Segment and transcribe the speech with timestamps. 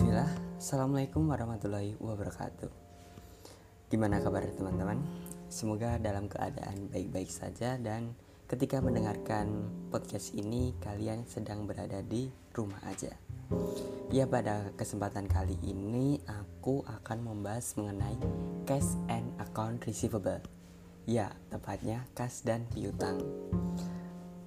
[0.00, 2.72] Bismillah, Assalamualaikum warahmatullahi wabarakatuh.
[3.92, 4.96] Gimana kabar teman-teman?
[5.52, 8.16] Semoga dalam keadaan baik-baik saja dan
[8.48, 13.12] ketika mendengarkan podcast ini kalian sedang berada di rumah aja.
[14.08, 18.16] Ya pada kesempatan kali ini aku akan membahas mengenai
[18.64, 20.40] cash and account receivable.
[21.04, 23.20] Ya tepatnya kas dan piutang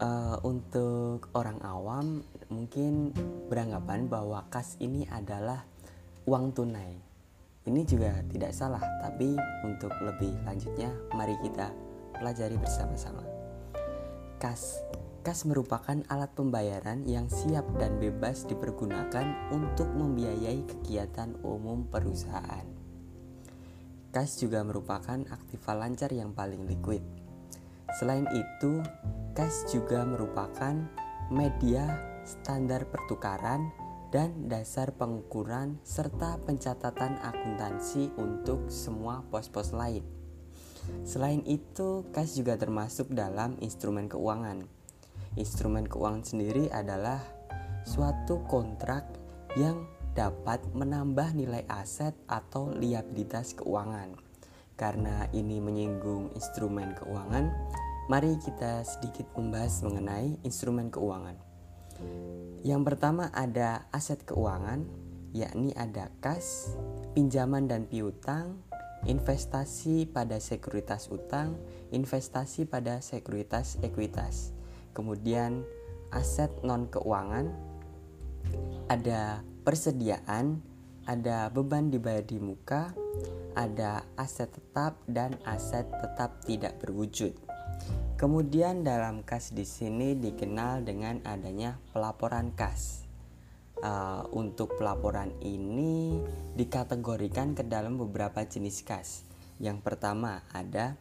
[0.04, 2.20] uh, untuk orang awam
[2.52, 3.16] mungkin
[3.48, 5.64] beranggapan bahwa kas ini adalah
[6.28, 7.00] uang tunai.
[7.64, 11.72] Ini juga tidak salah, tapi untuk lebih lanjutnya mari kita
[12.20, 13.24] pelajari bersama-sama.
[14.36, 14.84] Kas
[15.24, 22.68] Kas merupakan alat pembayaran yang siap dan bebas dipergunakan untuk membiayai kegiatan umum perusahaan.
[24.12, 27.23] Kas juga merupakan aktiva lancar yang paling liquid.
[28.00, 28.82] Selain itu,
[29.34, 30.78] Kas juga merupakan
[31.34, 31.90] media
[32.22, 33.74] standar pertukaran
[34.14, 40.06] dan dasar pengukuran serta pencatatan akuntansi untuk semua pos-pos lain.
[41.02, 44.70] Selain itu, kas juga termasuk dalam instrumen keuangan.
[45.34, 47.18] Instrumen keuangan sendiri adalah
[47.82, 49.10] suatu kontrak
[49.58, 54.14] yang dapat menambah nilai aset atau liabilitas keuangan.
[54.78, 57.50] Karena ini menyinggung instrumen keuangan,
[58.12, 61.40] Mari kita sedikit membahas mengenai instrumen keuangan.
[62.60, 64.84] Yang pertama ada aset keuangan,
[65.32, 66.76] yakni ada kas,
[67.16, 68.60] pinjaman dan piutang,
[69.08, 71.56] investasi pada sekuritas utang,
[71.96, 74.52] investasi pada sekuritas ekuitas.
[74.92, 75.64] Kemudian
[76.12, 77.56] aset non keuangan,
[78.92, 80.60] ada persediaan,
[81.08, 82.92] ada beban dibayar di muka,
[83.56, 87.43] ada aset tetap dan aset tetap tidak berwujud.
[88.24, 93.04] Kemudian dalam kas di sini dikenal dengan adanya pelaporan kas.
[93.84, 96.24] Uh, untuk pelaporan ini
[96.56, 99.28] dikategorikan ke dalam beberapa jenis kas.
[99.60, 100.96] Yang pertama ada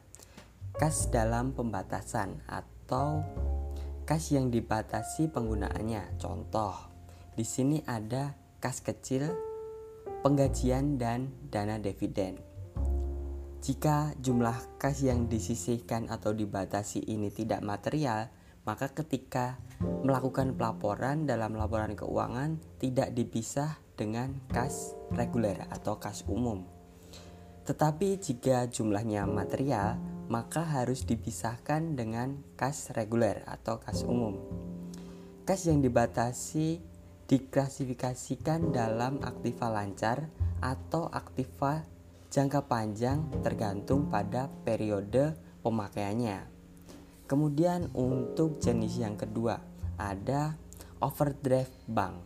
[0.74, 3.22] kas dalam pembatasan atau
[4.02, 6.18] kas yang dibatasi penggunaannya.
[6.18, 6.74] Contoh,
[7.38, 9.30] di sini ada kas kecil,
[10.26, 12.34] penggajian dan dana dividen.
[13.62, 18.26] Jika jumlah kas yang disisihkan atau dibatasi ini tidak material,
[18.66, 19.62] maka ketika
[20.02, 26.66] melakukan pelaporan dalam laporan keuangan tidak dipisah dengan kas reguler atau kas umum.
[27.62, 29.94] Tetapi jika jumlahnya material,
[30.26, 34.42] maka harus dipisahkan dengan kas reguler atau kas umum.
[35.46, 36.82] Kas yang dibatasi
[37.30, 40.26] diklasifikasikan dalam aktiva lancar
[40.58, 41.86] atau aktiva
[42.32, 46.48] jangka panjang tergantung pada periode pemakaiannya.
[47.28, 49.60] Kemudian untuk jenis yang kedua
[50.00, 50.56] ada
[51.04, 52.24] overdraft bank.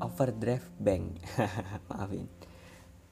[0.00, 1.20] Overdraft bank.
[1.92, 2.24] Maafin.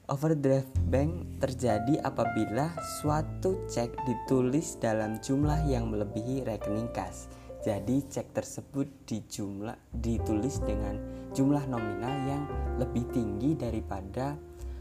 [0.09, 7.29] Overdraft bank terjadi apabila suatu cek ditulis dalam jumlah yang melebihi rekening kas.
[7.61, 10.97] Jadi cek tersebut di jumlah ditulis dengan
[11.31, 12.43] jumlah nominal yang
[12.81, 14.35] lebih tinggi daripada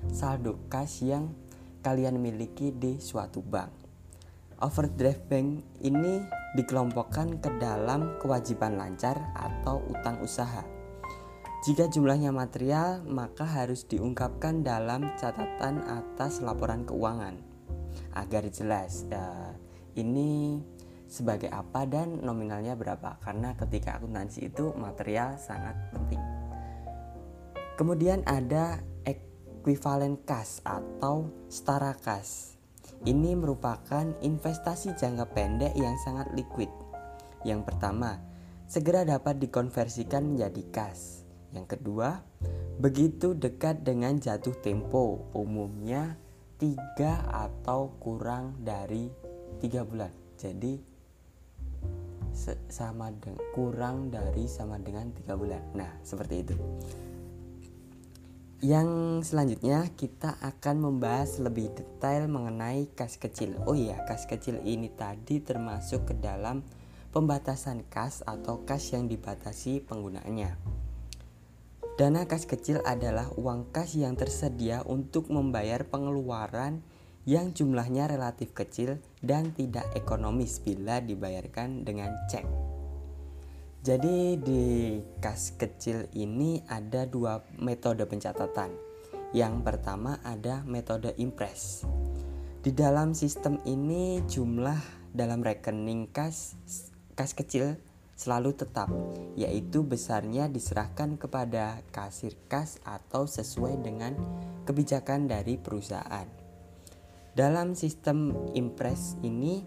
[0.08, 1.36] saldo kas yang
[1.84, 3.72] kalian miliki di suatu bank.
[4.60, 6.24] Overdraft bank ini
[6.56, 10.64] dikelompokkan ke dalam kewajiban lancar atau utang usaha.
[11.60, 17.36] Jika jumlahnya material, maka harus diungkapkan dalam catatan atas laporan keuangan
[18.16, 19.52] agar jelas uh,
[19.92, 20.60] ini
[21.10, 26.22] sebagai apa dan nominalnya berapa karena ketika akuntansi itu material sangat penting.
[27.74, 28.80] Kemudian ada
[29.60, 32.56] ekuivalen kas atau setara kas.
[33.04, 36.72] Ini merupakan investasi jangka pendek yang sangat liquid.
[37.44, 38.24] Yang pertama,
[38.64, 41.28] segera dapat dikonversikan menjadi kas.
[41.52, 42.24] Yang kedua,
[42.80, 46.16] begitu dekat dengan jatuh tempo, umumnya
[46.56, 49.12] tiga atau kurang dari
[49.60, 50.12] tiga bulan.
[50.40, 50.80] Jadi
[52.72, 55.60] sama dengan kurang dari sama dengan tiga bulan.
[55.76, 56.56] Nah, seperti itu.
[58.60, 58.88] Yang
[59.32, 63.56] selanjutnya kita akan membahas lebih detail mengenai kas kecil.
[63.64, 66.60] Oh iya, kas kecil ini tadi termasuk ke dalam
[67.08, 70.60] pembatasan kas atau kas yang dibatasi penggunaannya.
[71.96, 76.84] Dana kas kecil adalah uang kas yang tersedia untuk membayar pengeluaran
[77.24, 82.69] yang jumlahnya relatif kecil dan tidak ekonomis bila dibayarkan dengan cek.
[83.80, 84.64] Jadi di
[85.24, 88.68] kas kecil ini ada dua metode pencatatan.
[89.32, 91.88] Yang pertama ada metode impress.
[92.60, 94.76] Di dalam sistem ini jumlah
[95.16, 96.60] dalam rekening kas
[97.16, 97.80] kas kecil
[98.20, 98.92] selalu tetap,
[99.32, 104.12] yaitu besarnya diserahkan kepada kasir kas atau sesuai dengan
[104.68, 106.28] kebijakan dari perusahaan.
[107.32, 109.64] Dalam sistem impres ini,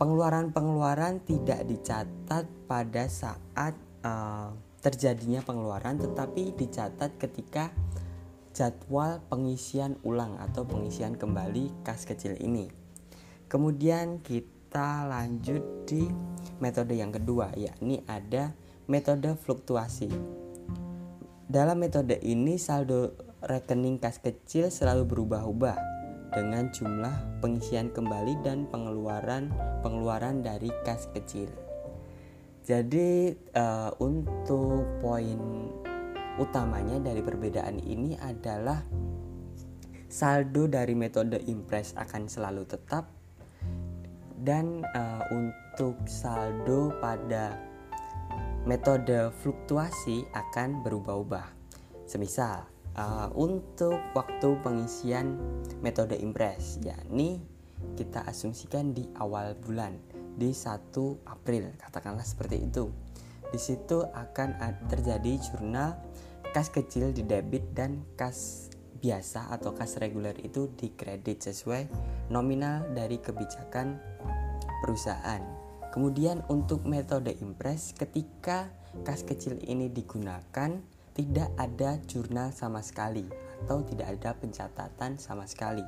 [0.00, 4.48] pengeluaran-pengeluaran tidak dicatat pada saat uh,
[4.80, 7.68] terjadinya pengeluaran, tetapi dicatat ketika
[8.56, 12.72] jadwal pengisian ulang atau pengisian kembali kas kecil ini.
[13.52, 16.08] Kemudian kita lanjut di
[16.64, 18.56] metode yang kedua, yakni ada
[18.88, 20.08] metode fluktuasi.
[21.44, 23.12] Dalam metode ini saldo
[23.44, 25.99] rekening kas kecil selalu berubah-ubah
[26.30, 29.50] dengan jumlah pengisian kembali dan pengeluaran
[29.82, 31.50] pengeluaran dari kas kecil.
[32.62, 35.38] Jadi uh, untuk poin
[36.38, 38.78] utamanya dari perbedaan ini adalah
[40.06, 43.10] saldo dari metode impres akan selalu tetap
[44.40, 47.58] dan uh, untuk saldo pada
[48.64, 51.58] metode fluktuasi akan berubah-ubah.
[52.06, 55.36] Semisal uh, untuk waktu pengisian
[55.84, 57.42] metode impres yakni
[57.96, 59.98] kita asumsikan di awal bulan
[60.38, 60.94] di 1
[61.26, 62.88] April katakanlah seperti itu
[63.50, 64.56] di situ akan
[64.86, 65.98] terjadi jurnal
[66.50, 68.70] kas kecil di debit dan kas
[69.00, 71.88] biasa atau kas reguler itu di kredit sesuai
[72.28, 73.96] nominal dari kebijakan
[74.84, 75.40] perusahaan.
[75.90, 78.70] Kemudian untuk metode impres ketika
[79.02, 80.78] kas kecil ini digunakan
[81.14, 83.26] tidak ada jurnal sama sekali
[83.64, 85.84] atau tidak ada pencatatan sama sekali.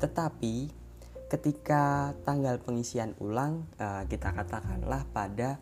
[0.00, 0.84] Tetapi
[1.28, 5.58] ketika tanggal pengisian ulang uh, kita katakanlah pada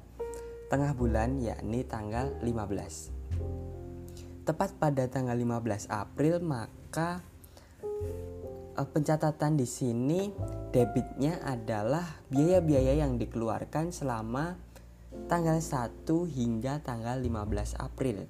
[0.68, 7.22] tengah bulan yakni tanggal 15 tepat pada tanggal 15 April maka
[8.74, 10.34] uh, pencatatan di sini
[10.74, 14.58] debitnya adalah biaya-biaya yang dikeluarkan selama
[15.30, 18.26] tanggal 1 hingga tanggal 15 April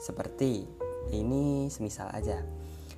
[0.00, 0.66] seperti
[1.12, 2.42] ini semisal aja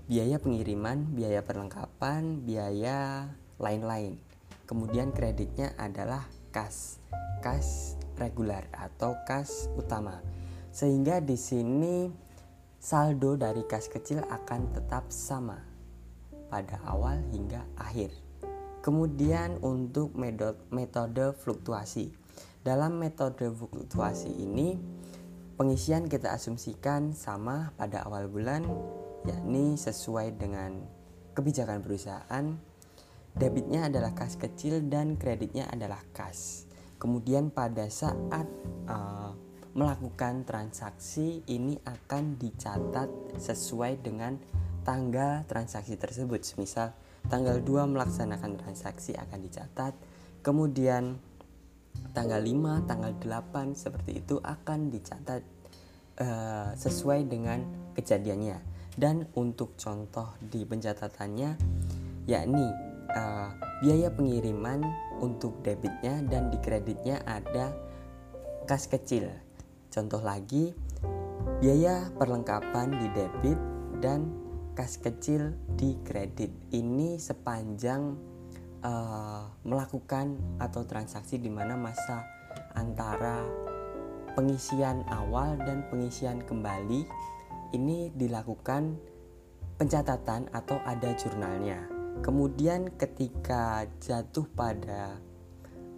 [0.09, 3.29] biaya pengiriman, biaya perlengkapan, biaya
[3.61, 4.17] lain-lain.
[4.65, 6.97] Kemudian kreditnya adalah kas,
[7.45, 10.25] kas reguler atau kas utama.
[10.73, 12.09] Sehingga di sini
[12.81, 15.61] saldo dari kas kecil akan tetap sama
[16.49, 18.09] pada awal hingga akhir.
[18.81, 20.17] Kemudian untuk
[20.73, 22.09] metode fluktuasi.
[22.65, 24.81] Dalam metode fluktuasi ini
[25.59, 28.63] pengisian kita asumsikan sama pada awal bulan
[29.27, 30.87] yakni sesuai dengan
[31.35, 32.57] kebijakan perusahaan
[33.39, 36.67] Debitnya adalah kas kecil dan kreditnya adalah kas.
[36.99, 38.51] Kemudian pada saat
[38.91, 39.31] uh,
[39.79, 44.35] melakukan transaksi ini akan dicatat sesuai dengan
[44.83, 46.59] tanggal transaksi tersebut.
[46.59, 46.91] Misal
[47.31, 49.95] tanggal 2 melaksanakan transaksi akan dicatat.
[50.43, 51.23] Kemudian
[52.13, 55.43] tanggal 5, tanggal 8 seperti itu akan dicatat
[56.19, 57.63] uh, sesuai dengan
[57.95, 58.59] kejadiannya.
[58.99, 61.51] Dan untuk contoh di pencatatannya
[62.27, 62.67] yakni
[63.15, 63.51] uh,
[63.81, 64.83] biaya pengiriman
[65.23, 67.71] untuk debitnya dan di kreditnya ada
[68.67, 69.31] kas kecil.
[69.89, 70.75] Contoh lagi,
[71.63, 73.59] biaya perlengkapan di debit
[74.03, 74.29] dan
[74.75, 76.51] kas kecil di kredit.
[76.75, 78.28] Ini sepanjang
[78.83, 82.27] uh, melakukan atau transaksi di mana masa
[82.75, 83.43] antara
[84.39, 87.03] pengisian awal dan pengisian kembali
[87.75, 88.97] ini dilakukan
[89.79, 91.87] pencatatan atau ada jurnalnya.
[92.19, 95.23] Kemudian ketika jatuh pada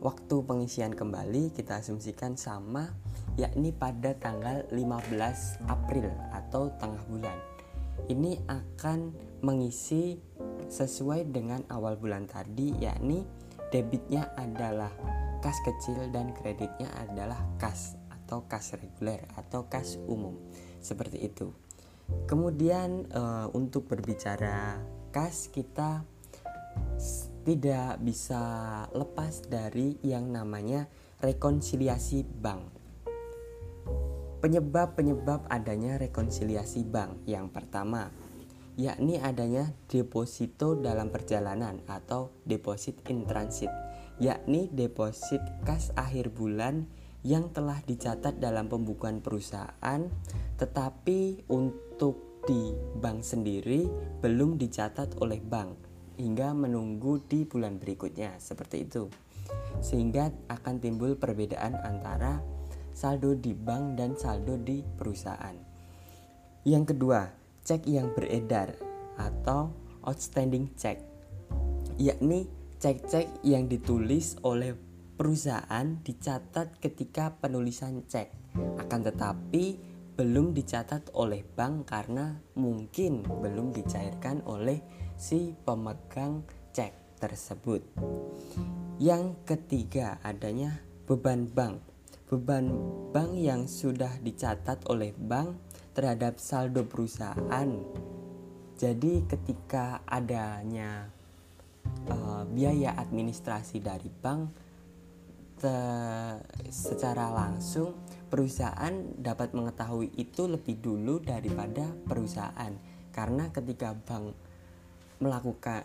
[0.01, 2.93] waktu pengisian kembali kita asumsikan sama
[3.37, 7.39] yakni pada tanggal 15 April atau tengah bulan.
[8.09, 9.13] Ini akan
[9.45, 10.19] mengisi
[10.71, 13.27] sesuai dengan awal bulan tadi yakni
[13.75, 14.95] debitnya adalah
[15.43, 20.39] kas kecil dan kreditnya adalah kas atau kas reguler atau kas umum.
[20.79, 21.51] Seperti itu.
[22.31, 24.79] Kemudian uh, untuk berbicara
[25.11, 26.07] kas kita
[27.43, 28.43] tidak bisa
[28.95, 30.87] lepas dari yang namanya
[31.19, 32.63] rekonsiliasi bank.
[34.41, 38.09] Penyebab-penyebab adanya rekonsiliasi bank yang pertama
[38.81, 43.69] yakni adanya deposito dalam perjalanan atau deposit in transit,
[44.17, 46.89] yakni deposit kas akhir bulan
[47.21, 50.09] yang telah dicatat dalam pembukuan perusahaan
[50.57, 53.85] tetapi untuk di bank sendiri
[54.25, 55.77] belum dicatat oleh bank
[56.17, 59.13] hingga menunggu di bulan berikutnya seperti itu.
[59.85, 62.41] Sehingga akan timbul perbedaan antara
[62.97, 65.57] saldo di bank dan saldo di perusahaan.
[66.65, 67.40] Yang kedua
[67.71, 68.75] cek yang beredar
[69.15, 69.71] atau
[70.03, 70.99] outstanding check
[72.01, 72.49] yakni
[72.81, 74.73] cek-cek yang ditulis oleh
[75.21, 78.33] perusahaan dicatat ketika penulisan cek.
[78.81, 79.77] Akan tetapi
[80.17, 84.81] belum dicatat oleh bank karena mungkin belum dicairkan oleh
[85.21, 86.41] si pemegang
[86.73, 87.85] cek tersebut.
[88.97, 91.85] Yang ketiga adanya beban bank.
[92.33, 92.73] Beban
[93.13, 97.69] bank yang sudah dicatat oleh bank terhadap saldo perusahaan.
[98.81, 101.11] Jadi ketika adanya
[102.09, 104.71] uh, biaya administrasi dari bank
[106.73, 107.93] secara langsung
[108.33, 112.73] perusahaan dapat mengetahui itu lebih dulu daripada perusahaan
[113.13, 114.33] karena ketika bank
[115.21, 115.85] melakukan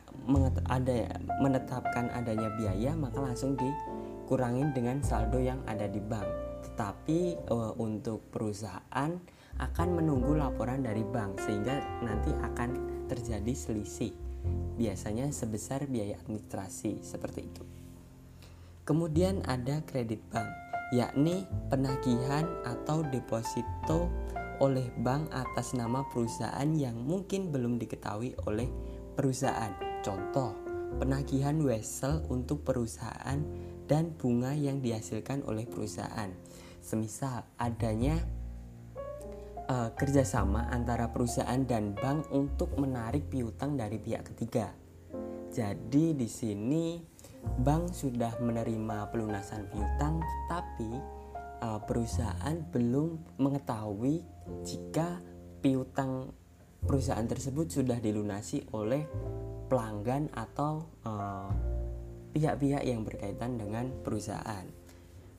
[0.72, 6.28] ada menetapkan adanya biaya maka langsung dikurangin dengan saldo yang ada di bank
[6.72, 9.12] tetapi uh, untuk perusahaan
[9.60, 12.70] akan menunggu laporan dari bank sehingga nanti akan
[13.08, 14.12] terjadi selisih
[14.76, 17.64] biasanya sebesar biaya administrasi seperti itu.
[18.86, 20.46] Kemudian ada kredit bank,
[20.94, 24.12] yakni penagihan atau deposito
[24.62, 28.70] oleh bank atas nama perusahaan yang mungkin belum diketahui oleh
[29.18, 29.74] perusahaan.
[30.06, 30.54] Contoh,
[31.02, 33.42] penagihan wesel untuk perusahaan
[33.90, 36.30] dan bunga yang dihasilkan oleh perusahaan.
[36.86, 38.22] Semisal adanya
[39.69, 44.74] uh, kerjasama antara perusahaan dan bank untuk menarik piutang dari pihak ketiga.
[45.50, 47.00] Jadi di sini
[47.41, 50.19] bank sudah menerima pelunasan piutang,
[50.51, 50.91] tapi
[51.63, 54.25] uh, perusahaan belum mengetahui
[54.65, 55.22] jika
[55.63, 56.29] piutang
[56.86, 59.10] perusahaan tersebut sudah dilunasi oleh
[59.65, 61.50] pelanggan atau uh,
[62.36, 64.67] pihak-pihak yang berkaitan dengan perusahaan.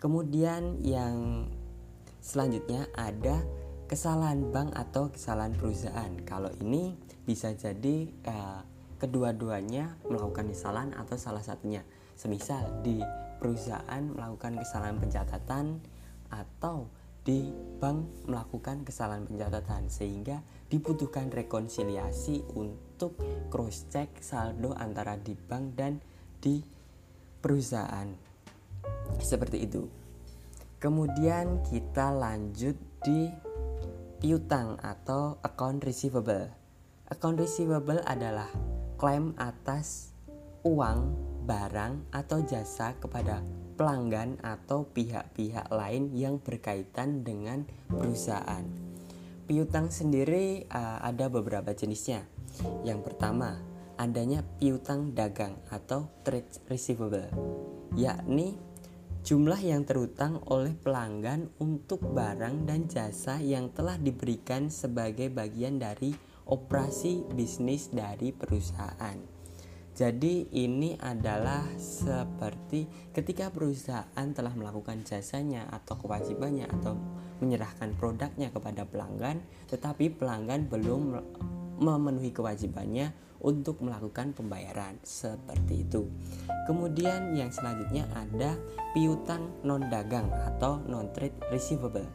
[0.01, 1.47] Kemudian yang
[2.19, 3.45] selanjutnya ada
[3.87, 6.11] kesalahan bank atau kesalahan perusahaan.
[6.27, 8.61] Kalau ini bisa jadi uh,
[8.99, 11.87] kedua-duanya melakukan kesalahan atau salah satunya.
[12.19, 12.99] Semisal di
[13.39, 15.79] perusahaan melakukan kesalahan pencatatan
[16.35, 16.91] atau
[17.27, 17.51] di
[17.83, 23.19] bank melakukan kesalahan pencatatan sehingga dibutuhkan rekonsiliasi untuk
[23.51, 25.99] cross check saldo antara di bank dan
[26.39, 26.63] di
[27.43, 28.11] perusahaan.
[29.19, 29.87] Seperti itu.
[30.79, 33.46] Kemudian kita lanjut di
[34.17, 36.49] piutang atau account receivable.
[37.13, 38.49] Account receivable adalah
[38.97, 40.17] klaim atas
[40.67, 41.15] uang,
[41.47, 43.45] barang, atau jasa kepada
[43.77, 48.65] pelanggan atau pihak-pihak lain yang berkaitan dengan perusahaan.
[49.47, 52.27] Piutang sendiri uh, ada beberapa jenisnya.
[52.83, 53.63] Yang pertama,
[53.95, 57.31] adanya piutang dagang atau trade receivable,
[57.95, 58.59] yakni
[59.27, 66.15] jumlah yang terutang oleh pelanggan untuk barang dan jasa yang telah diberikan sebagai bagian dari
[66.47, 69.19] operasi bisnis dari perusahaan.
[69.99, 76.95] Jadi ini adalah seperti ketika perusahaan telah melakukan jasanya atau kewajibannya atau
[77.43, 81.03] menyerahkan produknya kepada pelanggan, tetapi pelanggan belum
[81.77, 86.09] memenuhi kewajibannya untuk melakukan pembayaran seperti itu.
[86.65, 88.57] Kemudian yang selanjutnya ada
[88.97, 92.09] piutang non dagang atau non trade receivable,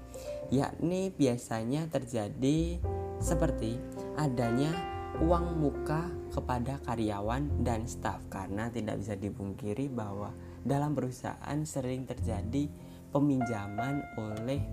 [0.50, 2.82] yakni biasanya terjadi
[3.22, 3.78] seperti
[4.18, 4.74] adanya
[5.22, 10.34] uang muka kepada karyawan dan staf karena tidak bisa dipungkiri bahwa
[10.66, 12.66] dalam perusahaan sering terjadi
[13.12, 14.64] peminjaman oleh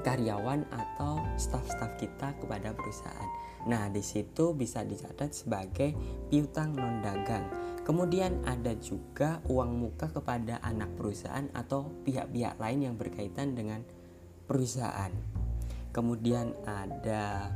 [0.00, 3.30] karyawan atau staf-staf kita kepada perusahaan.
[3.68, 5.92] Nah, di situ bisa dicatat sebagai
[6.32, 7.44] piutang non dagang.
[7.84, 13.84] Kemudian ada juga uang muka kepada anak perusahaan atau pihak-pihak lain yang berkaitan dengan
[14.46, 15.10] perusahaan.
[15.90, 17.50] Kemudian ada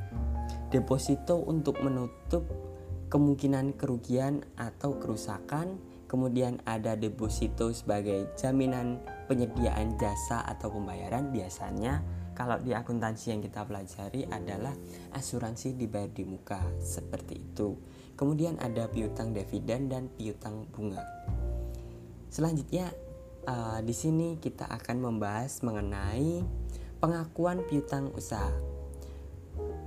[0.75, 2.43] deposito untuk menutup
[3.09, 5.79] kemungkinan kerugian atau kerusakan.
[6.11, 12.03] Kemudian ada deposito sebagai jaminan penyediaan jasa atau pembayaran biasanya
[12.35, 14.75] kalau di akuntansi yang kita pelajari adalah
[15.15, 17.79] asuransi dibayar di muka seperti itu.
[18.15, 21.03] Kemudian ada piutang dividen dan piutang bunga.
[22.31, 22.91] Selanjutnya
[23.47, 26.43] uh, di sini kita akan membahas mengenai
[26.99, 28.51] pengakuan piutang usaha.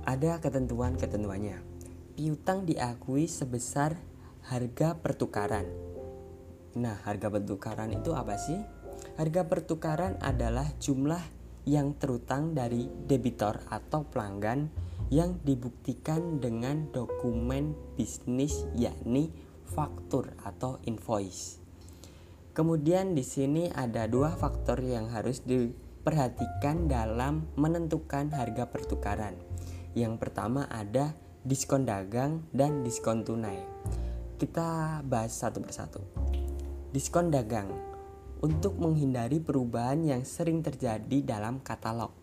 [0.08, 1.60] Ada ketentuan-ketentuannya.
[2.16, 4.00] Piutang diakui sebesar
[4.48, 5.68] harga pertukaran.
[6.78, 8.58] Nah, harga pertukaran itu apa sih?
[9.20, 11.20] Harga pertukaran adalah jumlah
[11.68, 14.72] yang terutang dari debitor atau pelanggan
[15.12, 19.28] yang dibuktikan dengan dokumen bisnis yakni
[19.68, 21.60] faktur atau invoice.
[22.56, 29.36] Kemudian di sini ada dua faktor yang harus diperhatikan dalam menentukan harga pertukaran.
[29.92, 31.12] Yang pertama ada
[31.44, 33.60] diskon dagang dan diskon tunai.
[34.40, 36.02] Kita bahas satu persatu.
[36.90, 37.87] Diskon dagang
[38.40, 42.14] untuk menghindari perubahan yang sering terjadi dalam katalog.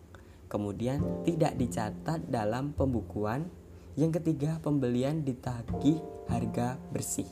[0.46, 3.50] Kemudian tidak dicatat dalam pembukuan.
[3.96, 7.28] Yang ketiga, pembelian ditagih harga bersih.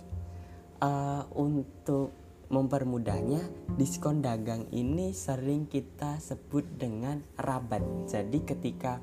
[0.81, 2.13] Uh, untuk
[2.53, 3.41] mempermudahnya,
[3.79, 7.85] diskon dagang ini sering kita sebut dengan rabat.
[8.09, 9.01] Jadi ketika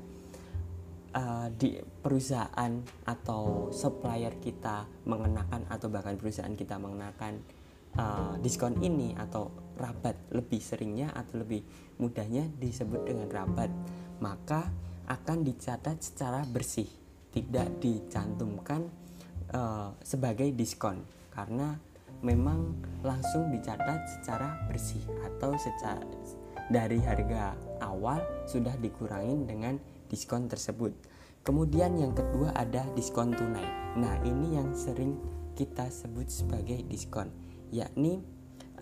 [1.16, 2.72] uh, di perusahaan
[3.06, 7.42] atau supplier kita mengenakan atau bahkan perusahaan kita mengenakan
[7.98, 11.64] uh, diskon ini atau rabat lebih seringnya atau lebih
[11.98, 13.70] mudahnya disebut dengan rabat
[14.20, 14.68] maka
[15.08, 16.86] akan dicatat secara bersih
[17.32, 18.86] tidak dicantumkan
[19.56, 21.74] uh, sebagai diskon karena
[22.22, 26.04] memang langsung dicatat secara bersih atau secara
[26.70, 30.94] dari harga awal sudah dikurangin dengan diskon tersebut.
[31.42, 33.66] Kemudian yang kedua ada diskon tunai.
[33.98, 35.18] Nah, ini yang sering
[35.58, 37.28] kita sebut sebagai diskon,
[37.72, 38.20] yakni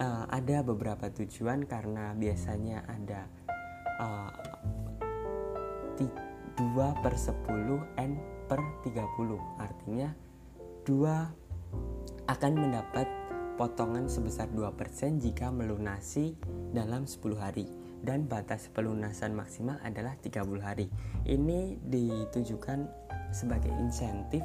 [0.03, 3.31] uh, ada beberapa tujuan karena biasanya ada
[4.03, 4.31] uh,
[6.61, 7.41] 2 per 10
[7.97, 8.13] N
[8.45, 10.13] per 30 artinya
[10.85, 13.07] 2 akan mendapat
[13.57, 16.37] potongan sebesar 2% jika melunasi
[16.73, 17.69] dalam 10 hari
[18.01, 20.89] dan batas pelunasan maksimal adalah 30 hari.
[21.29, 22.89] Ini ditujukan
[23.29, 24.41] sebagai insentif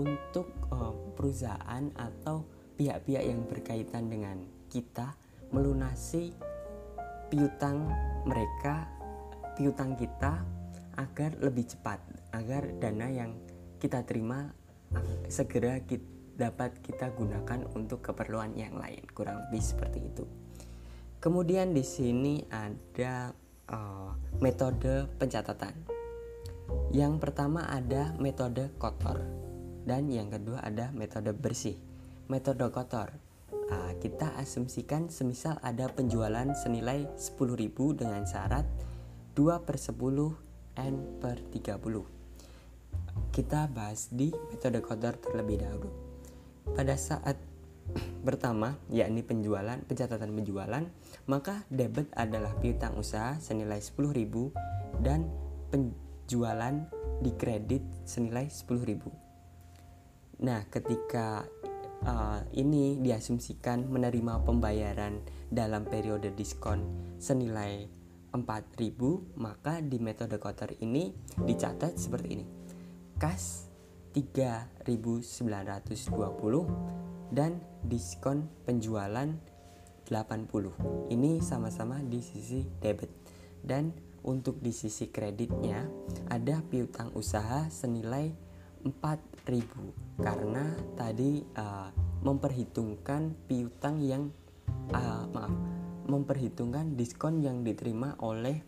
[0.00, 4.36] untuk uh, perusahaan atau pihak-pihak yang berkaitan dengan
[4.68, 5.16] kita
[5.50, 6.32] melunasi
[7.32, 7.88] piutang
[8.28, 8.86] mereka,
[9.56, 10.44] piutang kita
[10.96, 11.98] agar lebih cepat,
[12.32, 13.34] agar dana yang
[13.80, 14.52] kita terima
[15.28, 19.02] segera kita, dapat kita gunakan untuk keperluan yang lain.
[19.16, 20.24] Kurang lebih seperti itu.
[21.16, 23.32] Kemudian di sini ada
[23.72, 24.12] uh,
[24.44, 25.74] metode pencatatan.
[26.92, 29.22] Yang pertama ada metode kotor
[29.88, 31.78] dan yang kedua ada metode bersih.
[32.26, 33.14] Metode kotor
[33.70, 38.66] uh, kita asumsikan semisal ada penjualan senilai 10.000 dengan syarat
[39.38, 39.94] 2 per 10
[40.76, 43.30] N per 30.
[43.30, 45.90] Kita bahas di metode kotor terlebih dahulu.
[46.74, 47.38] Pada saat
[48.26, 50.82] pertama yakni penjualan pencatatan penjualan
[51.30, 54.18] maka debit adalah piutang usaha senilai 10.000
[54.98, 55.30] dan
[55.70, 56.74] penjualan
[57.22, 61.46] di kredit senilai 10.000 nah ketika
[62.04, 66.84] uh, ini diasumsikan menerima pembayaran dalam periode diskon
[67.16, 67.88] senilai
[68.36, 72.46] 4.000 maka di metode kotor ini dicatat seperti ini
[73.16, 73.72] kas
[74.12, 75.24] 3.920
[77.32, 79.28] dan diskon penjualan
[80.08, 81.10] 80.
[81.12, 83.10] Ini sama-sama di sisi debit.
[83.66, 83.90] Dan
[84.22, 85.84] untuk di sisi kreditnya
[86.30, 88.30] ada piutang usaha senilai
[88.86, 91.92] 4000 karena tadi uh,
[92.24, 94.32] memperhitungkan piutang yang
[94.92, 95.76] uh, maaf
[96.06, 98.62] memperhitungkan diskon yang diterima oleh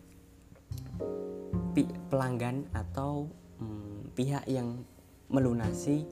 [2.11, 3.31] pelanggan atau
[3.63, 4.83] um, pihak yang
[5.31, 6.03] melunasi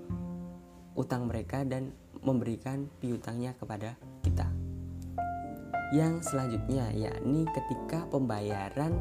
[0.95, 1.91] utang mereka dan
[2.23, 4.47] memberikan piutangnya kepada kita.
[5.91, 8.95] Yang selanjutnya yakni ketika pembayaran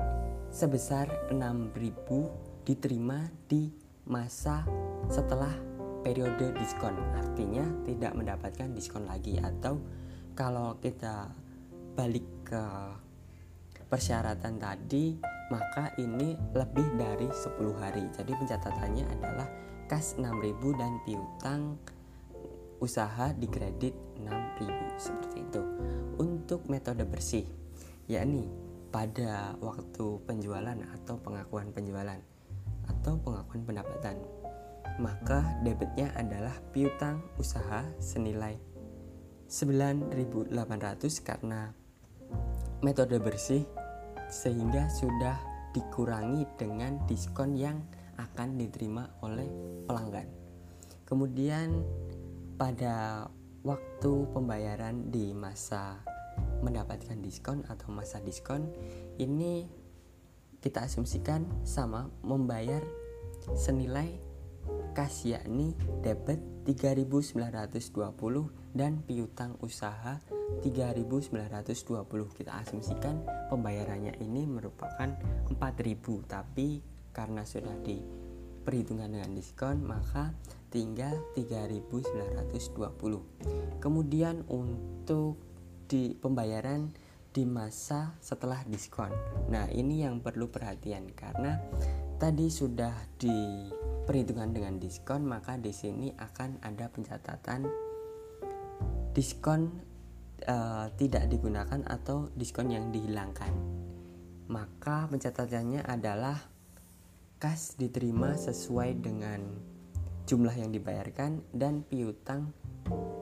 [0.50, 3.70] sebesar 6.000 diterima di
[4.06, 4.66] masa
[5.06, 5.65] setelah
[6.06, 6.94] periode diskon.
[7.18, 9.82] Artinya tidak mendapatkan diskon lagi atau
[10.38, 11.34] kalau kita
[11.98, 12.62] balik ke
[13.90, 15.18] persyaratan tadi
[15.50, 18.06] maka ini lebih dari 10 hari.
[18.14, 19.50] Jadi pencatatannya adalah
[19.90, 21.74] kas 6000 dan piutang
[22.78, 25.62] usaha di kredit 6000 seperti itu.
[26.22, 27.46] Untuk metode bersih,
[28.06, 28.46] yakni
[28.94, 32.20] pada waktu penjualan atau pengakuan penjualan
[32.86, 34.16] atau pengakuan pendapatan,
[34.98, 38.56] maka debitnya adalah piutang usaha senilai
[39.46, 40.50] 9.800
[41.22, 41.70] karena
[42.82, 43.62] metode bersih
[44.26, 45.38] sehingga sudah
[45.70, 47.78] dikurangi dengan diskon yang
[48.16, 49.46] akan diterima oleh
[49.86, 50.26] pelanggan.
[51.06, 51.84] Kemudian
[52.56, 53.28] pada
[53.62, 56.00] waktu pembayaran di masa
[56.64, 58.72] mendapatkan diskon atau masa diskon
[59.20, 59.68] ini
[60.58, 62.82] kita asumsikan sama membayar
[63.54, 64.25] senilai
[64.96, 67.36] kas yakni debit 3920
[68.74, 70.18] dan piutang usaha
[70.64, 73.20] 3920 kita asumsikan
[73.52, 75.12] pembayarannya ini merupakan
[75.46, 78.00] 4000 tapi karena sudah di
[78.66, 80.34] perhitungan dengan diskon maka
[80.74, 85.38] tinggal 3920 kemudian untuk
[85.86, 86.90] di pembayaran
[87.36, 89.12] di masa setelah diskon.
[89.52, 91.60] Nah ini yang perlu perhatian karena
[92.16, 93.68] tadi sudah di
[94.06, 97.66] perhitungan dengan diskon maka di sini akan ada pencatatan
[99.12, 99.72] diskon
[100.44, 103.52] uh, tidak digunakan atau diskon yang dihilangkan.
[104.46, 106.36] Maka pencatatannya adalah
[107.40, 109.40] kas diterima sesuai dengan
[110.28, 112.52] jumlah yang dibayarkan dan piutang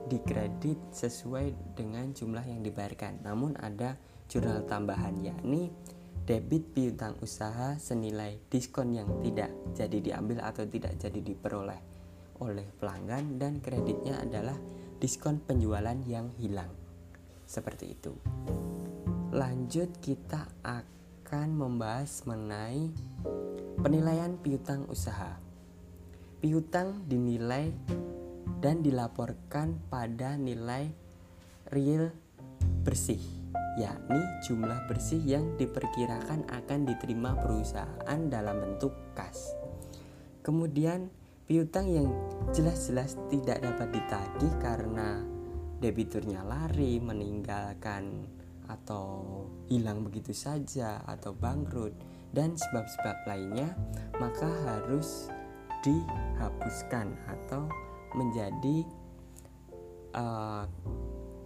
[0.05, 3.25] dikredit sesuai dengan jumlah yang dibayarkan.
[3.25, 3.97] Namun ada
[4.29, 5.73] jurnal tambahan yakni
[6.25, 11.81] debit piutang usaha senilai diskon yang tidak jadi diambil atau tidak jadi diperoleh
[12.41, 14.57] oleh pelanggan dan kreditnya adalah
[14.97, 16.73] diskon penjualan yang hilang.
[17.45, 18.11] Seperti itu.
[19.31, 22.89] Lanjut kita akan membahas mengenai
[23.79, 25.37] penilaian piutang usaha.
[26.41, 27.69] Piutang dinilai
[28.59, 30.89] dan dilaporkan pada nilai
[31.69, 32.09] real
[32.85, 33.21] bersih,
[33.75, 39.55] yakni jumlah bersih yang diperkirakan akan diterima perusahaan dalam bentuk kas.
[40.41, 41.11] Kemudian
[41.45, 42.07] piutang yang
[42.55, 45.21] jelas-jelas tidak dapat ditagih karena
[45.83, 48.25] debiturnya lari, meninggalkan
[48.65, 51.93] atau hilang begitu saja atau bangkrut
[52.33, 53.69] dan sebab-sebab lainnya
[54.17, 55.29] maka harus
[55.85, 57.69] dihapuskan atau
[58.17, 58.77] menjadi
[60.17, 60.65] uh,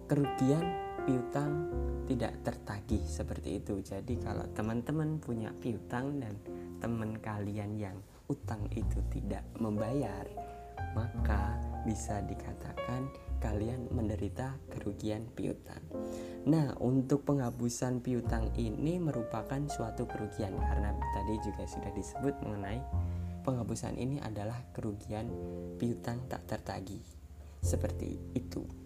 [0.08, 0.64] kerugian
[1.10, 1.66] piutang
[2.06, 3.82] tidak tertagih seperti itu.
[3.82, 6.38] Jadi kalau teman-teman punya piutang dan
[6.78, 7.98] teman kalian yang
[8.30, 10.22] utang itu tidak membayar,
[10.94, 13.10] maka bisa dikatakan
[13.42, 15.82] kalian menderita kerugian piutang.
[16.46, 22.78] Nah, untuk penghapusan piutang ini merupakan suatu kerugian karena tadi juga sudah disebut mengenai
[23.42, 25.26] penghapusan ini adalah kerugian
[25.74, 27.02] piutang tak tertagih.
[27.58, 28.79] Seperti itu.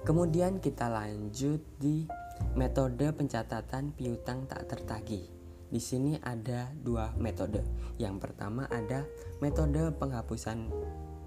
[0.00, 2.08] Kemudian kita lanjut di
[2.56, 5.28] metode pencatatan piutang tak tertagih.
[5.70, 7.60] Di sini ada dua metode.
[8.00, 9.04] Yang pertama ada
[9.44, 10.72] metode penghapusan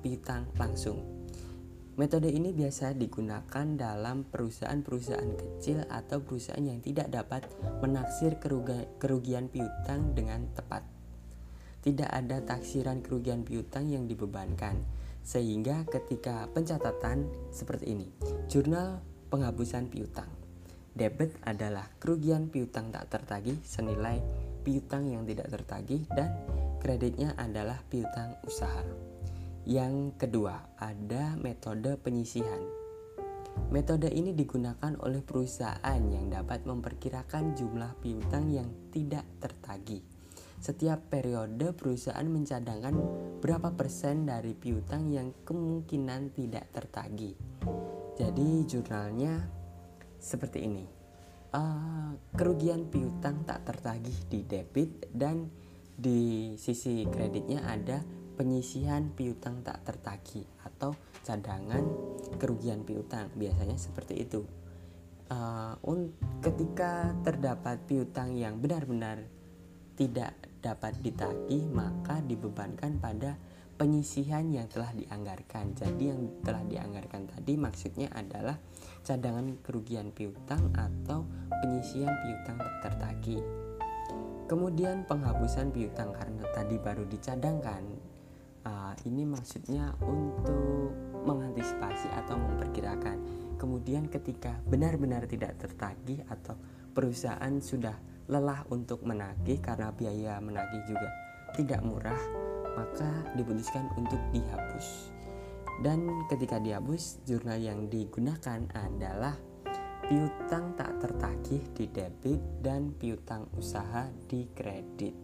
[0.02, 1.06] piutang langsung.
[1.94, 7.46] Metode ini biasa digunakan dalam perusahaan-perusahaan kecil atau perusahaan yang tidak dapat
[7.86, 8.42] menaksir
[8.98, 10.82] kerugian piutang dengan tepat.
[11.86, 14.82] Tidak ada taksiran kerugian piutang yang dibebankan,
[15.24, 18.08] sehingga ketika pencatatan seperti ini,
[18.52, 19.00] jurnal
[19.32, 20.44] penghapusan piutang
[20.94, 24.22] Debit adalah kerugian piutang tak tertagih senilai
[24.62, 26.38] piutang yang tidak tertagih dan
[26.78, 28.86] kreditnya adalah piutang usaha.
[29.66, 32.62] Yang kedua, ada metode penyisihan.
[33.74, 40.13] Metode ini digunakan oleh perusahaan yang dapat memperkirakan jumlah piutang yang tidak tertagih.
[40.64, 42.96] Setiap periode perusahaan mencadangkan
[43.44, 47.36] berapa persen dari piutang yang kemungkinan tidak tertagih.
[48.16, 49.44] Jadi jurnalnya
[50.24, 50.88] seperti ini.
[51.52, 55.52] Uh, kerugian piutang tak tertagih di debit dan
[56.00, 58.00] di sisi kreditnya ada
[58.40, 60.96] penyisihan piutang tak tertagih atau
[61.28, 61.84] cadangan
[62.40, 64.48] kerugian piutang biasanya seperti itu.
[65.28, 65.76] Uh,
[66.40, 69.28] ketika terdapat piutang yang benar-benar
[70.00, 73.36] tidak dapat ditagih maka dibebankan pada
[73.76, 75.76] penyisihan yang telah dianggarkan.
[75.76, 78.56] Jadi yang telah dianggarkan tadi maksudnya adalah
[79.04, 83.44] cadangan kerugian piutang atau penyisian piutang tertagih.
[84.48, 87.84] Kemudian penghapusan piutang karena tadi baru dicadangkan.
[88.64, 90.96] Uh, ini maksudnya untuk
[91.28, 93.20] mengantisipasi atau memperkirakan.
[93.60, 96.56] Kemudian ketika benar-benar tidak tertagih atau
[96.96, 97.96] perusahaan sudah
[98.32, 101.10] lelah untuk menagih karena biaya menagih juga
[101.54, 102.22] tidak murah,
[102.74, 105.14] maka diputuskan untuk dihapus.
[105.82, 109.34] Dan ketika dihapus, jurnal yang digunakan adalah
[110.06, 115.16] piutang tak tertagih di debit dan piutang usaha di kredit.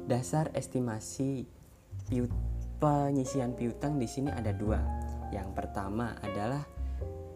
[0.00, 1.44] Dasar estimasi
[2.08, 2.32] piut
[2.80, 4.80] penyisian piutang di sini ada dua.
[5.30, 6.64] Yang pertama adalah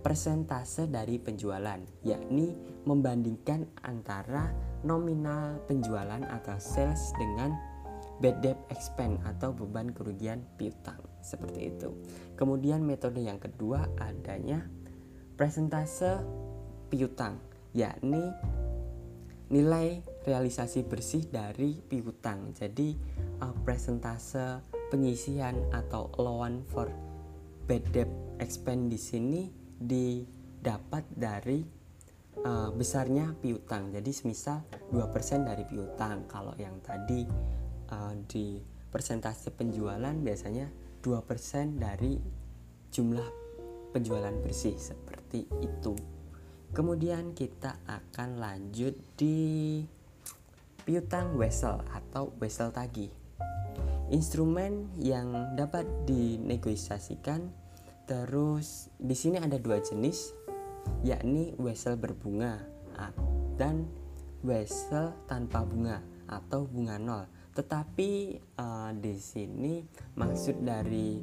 [0.04, 2.52] persentase dari penjualan, yakni
[2.85, 7.57] membandingkan antara nominal penjualan atau sales dengan
[8.23, 11.90] bad debt expense atau beban kerugian piutang seperti itu.
[12.38, 14.62] Kemudian metode yang kedua adanya
[15.35, 16.23] presentase
[16.92, 17.40] piutang
[17.75, 18.23] yakni
[19.51, 22.55] nilai realisasi bersih dari piutang.
[22.55, 22.94] Jadi
[23.42, 26.87] uh, presentase penyisihan atau allowance for
[27.66, 29.42] bad debt expense di sini
[29.75, 31.84] didapat dari
[32.42, 33.94] uh, besarnya piutang.
[33.94, 36.27] Jadi semisal 2% dari piutang.
[36.27, 37.23] Kalau yang tadi
[37.94, 38.59] uh, di
[38.90, 40.66] persentase penjualan biasanya
[41.03, 42.18] 2% dari
[42.90, 43.29] jumlah
[43.94, 45.94] penjualan bersih seperti itu.
[46.75, 49.79] Kemudian kita akan lanjut di
[50.83, 53.11] piutang wesel atau wesel tagih.
[54.11, 57.51] Instrumen yang dapat dinegosiasikan
[58.05, 60.43] terus di sini ada dua jenis
[61.05, 62.64] yakni wesel berbunga
[63.55, 63.88] dan
[64.44, 67.25] wesel tanpa bunga atau bunga nol.
[67.55, 69.85] Tetapi uh, di sini
[70.18, 71.23] maksud dari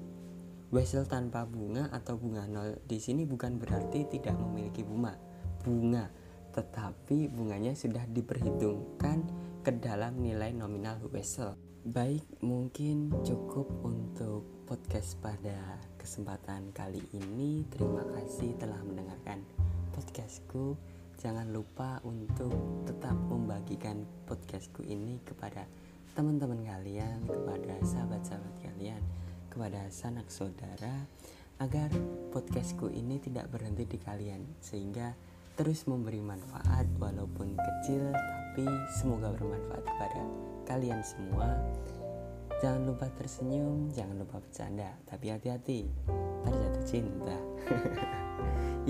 [0.72, 5.14] wesel tanpa bunga atau bunga nol di sini bukan berarti tidak memiliki bunga,
[5.62, 6.08] bunga,
[6.56, 9.28] tetapi bunganya sudah diperhitungkan
[9.62, 11.60] ke dalam nilai nominal wesel.
[11.82, 17.62] Baik, mungkin cukup untuk podcast pada kesempatan kali ini.
[17.70, 19.46] Terima kasih telah mendengarkan
[19.94, 20.74] podcastku.
[21.22, 22.50] Jangan lupa untuk
[22.90, 25.70] tetap membagikan podcastku ini kepada
[26.18, 28.98] teman-teman kalian, kepada sahabat-sahabat kalian,
[29.54, 31.06] kepada sanak saudara,
[31.62, 31.94] agar
[32.34, 35.14] podcastku ini tidak berhenti di kalian, sehingga
[35.54, 38.10] terus memberi manfaat walaupun kecil,
[38.52, 38.66] tapi
[38.98, 40.22] semoga bermanfaat kepada
[40.66, 41.62] kalian semua
[42.62, 45.90] jangan lupa tersenyum jangan lupa bercanda tapi hati-hati
[46.46, 47.38] terjatuh cinta.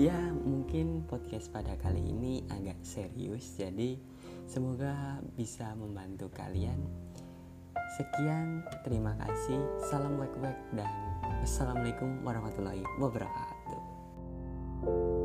[0.00, 4.00] Ya mungkin podcast pada kali ini agak serius jadi
[4.48, 6.80] semoga bisa membantu kalian.
[8.00, 9.60] Sekian terima kasih.
[9.92, 10.88] Salam wek wek dan
[11.44, 15.21] assalamualaikum warahmatullahi wabarakatuh